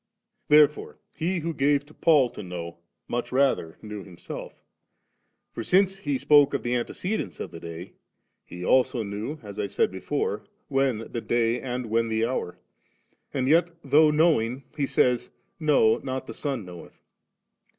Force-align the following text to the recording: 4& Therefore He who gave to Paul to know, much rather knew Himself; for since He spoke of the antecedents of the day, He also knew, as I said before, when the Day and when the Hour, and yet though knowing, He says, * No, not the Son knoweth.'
4& 0.45 0.47
Therefore 0.47 0.97
He 1.15 1.39
who 1.41 1.53
gave 1.53 1.85
to 1.85 1.93
Paul 1.93 2.31
to 2.31 2.41
know, 2.41 2.79
much 3.07 3.31
rather 3.31 3.77
knew 3.83 4.03
Himself; 4.03 4.63
for 5.51 5.63
since 5.63 5.97
He 5.97 6.17
spoke 6.17 6.55
of 6.55 6.63
the 6.63 6.73
antecedents 6.73 7.39
of 7.39 7.51
the 7.51 7.59
day, 7.59 7.93
He 8.43 8.65
also 8.65 9.03
knew, 9.03 9.37
as 9.43 9.59
I 9.59 9.67
said 9.67 9.91
before, 9.91 10.43
when 10.69 11.11
the 11.11 11.21
Day 11.21 11.61
and 11.61 11.85
when 11.91 12.07
the 12.09 12.25
Hour, 12.25 12.57
and 13.31 13.47
yet 13.47 13.69
though 13.83 14.09
knowing, 14.09 14.63
He 14.75 14.87
says, 14.87 15.29
* 15.45 15.59
No, 15.69 15.99
not 15.99 16.25
the 16.25 16.33
Son 16.33 16.65
knoweth.' 16.65 16.99